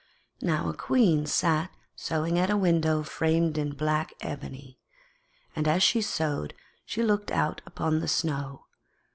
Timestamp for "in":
3.55-3.75